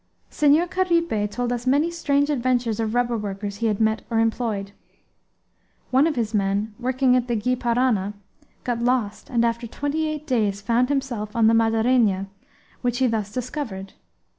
[0.31, 4.71] Senhor Caripe told us many strange adventures of rubber workers he had met or employed.
[5.91, 8.15] One of his men, working on the Gy Parana,
[8.63, 12.25] got lost and after twenty eight days found himself on the Madeirainha,
[12.81, 13.93] which he thus discovered.